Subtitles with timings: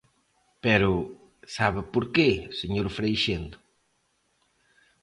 [0.63, 0.91] Pero
[1.57, 3.57] ¿sabe por que, señor Freixendo?